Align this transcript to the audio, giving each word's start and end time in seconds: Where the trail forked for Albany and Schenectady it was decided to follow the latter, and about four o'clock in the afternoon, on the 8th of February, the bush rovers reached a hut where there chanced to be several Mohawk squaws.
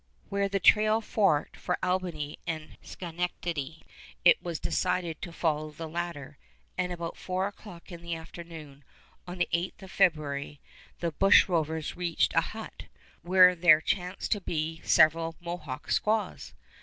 Where 0.29 0.49
the 0.49 0.59
trail 0.59 0.99
forked 0.99 1.55
for 1.55 1.77
Albany 1.83 2.39
and 2.47 2.75
Schenectady 2.81 3.83
it 4.25 4.41
was 4.41 4.59
decided 4.59 5.21
to 5.21 5.31
follow 5.31 5.69
the 5.69 5.87
latter, 5.87 6.39
and 6.75 6.91
about 6.91 7.15
four 7.17 7.45
o'clock 7.45 7.91
in 7.91 8.01
the 8.01 8.15
afternoon, 8.15 8.83
on 9.27 9.37
the 9.37 9.47
8th 9.53 9.83
of 9.83 9.91
February, 9.91 10.59
the 11.01 11.11
bush 11.11 11.47
rovers 11.47 11.95
reached 11.95 12.33
a 12.33 12.41
hut 12.41 12.85
where 13.21 13.53
there 13.53 13.79
chanced 13.79 14.31
to 14.31 14.41
be 14.41 14.81
several 14.83 15.35
Mohawk 15.39 15.91
squaws. 15.91 16.55